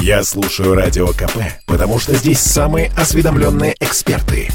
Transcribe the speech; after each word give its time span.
Я 0.00 0.22
слушаю 0.22 0.74
Радио 0.74 1.08
КП, 1.08 1.38
потому 1.66 1.98
что 1.98 2.14
здесь 2.14 2.40
самые 2.40 2.90
осведомленные 2.96 3.74
эксперты. 3.80 4.48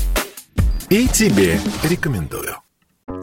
И 0.90 1.08
тебе 1.08 1.60
рекомендую. 1.84 2.56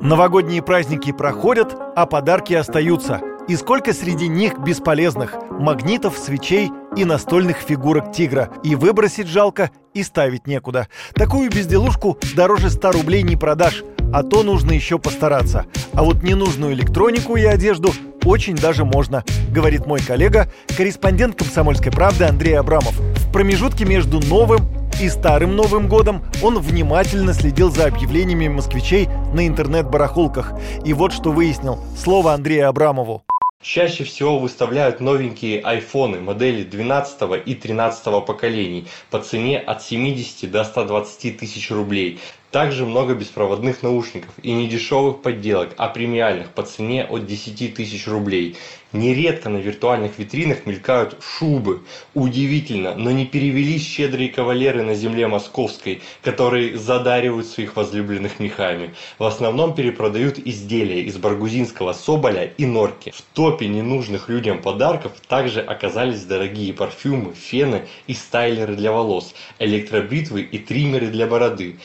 Новогодние 0.02 0.62
праздники 0.62 1.12
проходят, 1.12 1.76
а 1.96 2.06
подарки 2.06 2.54
остаются. 2.54 3.20
И 3.48 3.56
сколько 3.56 3.92
среди 3.92 4.28
них 4.28 4.58
бесполезных 4.58 5.34
магнитов, 5.50 6.18
свечей 6.18 6.70
и 6.96 7.04
настольных 7.04 7.58
фигурок 7.58 8.12
тигра. 8.12 8.50
И 8.62 8.74
выбросить 8.74 9.26
жалко, 9.26 9.70
и 9.94 10.02
ставить 10.02 10.46
некуда. 10.46 10.88
Такую 11.14 11.50
безделушку 11.50 12.18
дороже 12.34 12.70
100 12.70 12.92
рублей 12.92 13.22
не 13.22 13.36
продашь, 13.36 13.82
а 14.12 14.22
то 14.22 14.42
нужно 14.42 14.72
еще 14.72 14.98
постараться. 14.98 15.66
А 15.94 16.02
вот 16.02 16.22
ненужную 16.22 16.74
электронику 16.74 17.36
и 17.36 17.44
одежду 17.44 17.92
очень 18.24 18.56
даже 18.56 18.84
можно, 18.84 19.24
говорит 19.50 19.86
мой 19.86 20.00
коллега, 20.00 20.50
корреспондент 20.76 21.36
«Комсомольской 21.36 21.92
правды» 21.92 22.24
Андрей 22.24 22.58
Абрамов. 22.58 22.98
В 22.98 23.32
промежутке 23.32 23.84
между 23.84 24.20
новым 24.20 24.68
и 25.00 25.08
старым 25.08 25.56
Новым 25.56 25.88
годом 25.88 26.22
он 26.42 26.58
внимательно 26.58 27.32
следил 27.32 27.70
за 27.70 27.86
объявлениями 27.86 28.48
москвичей 28.48 29.08
на 29.32 29.46
интернет-барахолках. 29.46 30.52
И 30.84 30.92
вот 30.92 31.12
что 31.12 31.32
выяснил. 31.32 31.78
Слово 31.96 32.34
Андрею 32.34 32.68
Абрамову. 32.68 33.22
Чаще 33.62 34.04
всего 34.04 34.38
выставляют 34.38 35.00
новенькие 35.00 35.60
айфоны 35.60 36.18
модели 36.18 36.64
12 36.64 37.46
и 37.46 37.54
13 37.54 38.24
поколений 38.24 38.88
по 39.10 39.20
цене 39.20 39.58
от 39.58 39.82
70 39.82 40.50
до 40.50 40.64
120 40.64 41.36
тысяч 41.36 41.70
рублей. 41.70 42.20
Также 42.50 42.84
много 42.84 43.14
беспроводных 43.14 43.84
наушников 43.84 44.34
и 44.42 44.50
недешевых 44.52 45.22
подделок, 45.22 45.70
а 45.76 45.88
премиальных 45.88 46.50
по 46.50 46.64
цене 46.64 47.04
от 47.04 47.24
10 47.24 47.74
тысяч 47.74 48.08
рублей. 48.08 48.56
Нередко 48.92 49.48
на 49.48 49.58
виртуальных 49.58 50.18
витринах 50.18 50.66
мелькают 50.66 51.16
шубы. 51.22 51.82
Удивительно, 52.12 52.96
но 52.96 53.12
не 53.12 53.24
перевелись 53.24 53.86
щедрые 53.86 54.30
кавалеры 54.30 54.82
на 54.82 54.94
земле 54.94 55.28
московской, 55.28 56.02
которые 56.22 56.76
задаривают 56.76 57.46
своих 57.46 57.76
возлюбленных 57.76 58.40
мехами. 58.40 58.92
В 59.20 59.24
основном 59.24 59.76
перепродают 59.76 60.40
изделия 60.40 61.02
из 61.02 61.18
баргузинского 61.18 61.92
соболя 61.92 62.46
и 62.46 62.66
норки. 62.66 63.12
В 63.14 63.22
топе 63.32 63.68
ненужных 63.68 64.28
людям 64.28 64.60
подарков 64.60 65.12
также 65.28 65.60
оказались 65.60 66.24
дорогие 66.24 66.74
парфюмы, 66.74 67.32
фены 67.32 67.86
и 68.08 68.14
стайлеры 68.14 68.74
для 68.74 68.90
волос, 68.90 69.34
электробритвы 69.60 70.42
и 70.42 70.58
триммеры 70.58 71.06
для 71.06 71.28
бороды. 71.28 71.76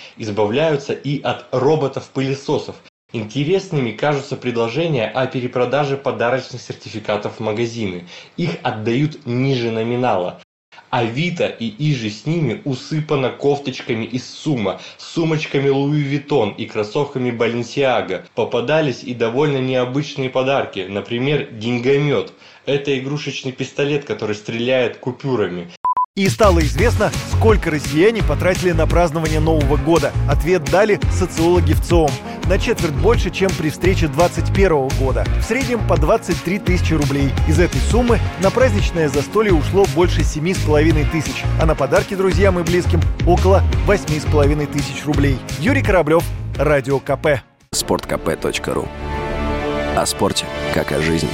Избавляются 0.55 0.93
и 0.93 1.21
от 1.21 1.47
роботов-пылесосов, 1.51 2.77
Интересными 3.11 3.91
кажутся 3.91 4.37
предложения 4.37 5.05
о 5.05 5.27
перепродаже 5.27 5.97
подарочных 5.97 6.61
сертификатов 6.61 7.37
в 7.37 7.39
магазины. 7.41 8.07
Их 8.37 8.51
отдают 8.63 9.25
ниже 9.25 9.71
номинала. 9.71 10.41
Авито 10.89 11.47
и 11.47 11.67
иже 11.67 12.09
с 12.09 12.25
ними 12.25 12.61
усыпано 12.63 13.31
кофточками 13.31 14.05
из 14.05 14.29
ЦУМа, 14.29 14.79
сумочками 14.97 15.67
Louis 15.67 15.99
Vuitton 15.99 16.51
и 16.51 16.65
кроссовками 16.65 17.31
Баленсиага. 17.31 18.25
Попадались 18.33 19.03
и 19.03 19.13
довольно 19.13 19.57
необычные 19.57 20.29
подарки, 20.29 20.85
например, 20.87 21.51
деньгомет. 21.51 22.31
Это 22.65 22.97
игрушечный 22.97 23.51
пистолет, 23.51 24.05
который 24.05 24.35
стреляет 24.35 24.97
купюрами. 24.97 25.69
И 26.17 26.29
стало 26.29 26.59
известно, 26.61 27.11
сколько 27.33 27.69
россияне 27.69 28.23
потратили 28.23 28.71
на 28.71 28.87
празднование 28.87 29.41
Нового 29.41 29.75
года. 29.75 30.13
Ответ 30.29 30.63
дали 30.63 30.97
социологи 31.11 31.73
ВЦИОМ. 31.73 32.09
На 32.45 32.57
четверть 32.57 32.93
больше, 32.93 33.31
чем 33.31 33.51
при 33.51 33.69
встрече 33.69 34.07
2021 34.07 34.87
года. 34.97 35.25
В 35.41 35.43
среднем 35.43 35.85
по 35.85 35.97
23 35.97 36.59
тысячи 36.59 36.93
рублей. 36.93 37.33
Из 37.49 37.59
этой 37.59 37.81
суммы 37.81 38.21
на 38.41 38.49
праздничное 38.49 39.09
застолье 39.09 39.51
ушло 39.51 39.83
больше 39.93 40.21
7,5 40.21 41.11
тысяч, 41.11 41.43
а 41.59 41.65
на 41.65 41.75
подарки 41.75 42.15
друзьям 42.15 42.57
и 42.59 42.63
близким 42.63 43.01
около 43.27 43.61
8,5 43.85 44.67
тысяч 44.71 45.03
рублей. 45.03 45.37
Юрий 45.59 45.83
Кораблев, 45.83 46.23
Радио 46.57 46.99
КП. 46.99 47.41
Спорткп.ру 47.71 48.87
О 49.97 50.05
спорте, 50.05 50.45
как 50.73 50.93
о 50.93 51.01
жизни. 51.01 51.31